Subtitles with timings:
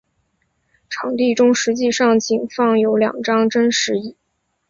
[0.89, 4.15] 场地中实际上仅放有两张真实椅。